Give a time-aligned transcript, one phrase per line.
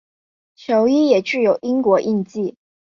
[0.55, 2.55] 球衣也具有英国印记。